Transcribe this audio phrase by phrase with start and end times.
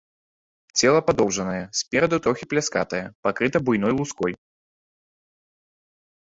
[0.77, 4.35] Цела падоўжанае, спераду трохі пляскатае, пакрыта буйной луской.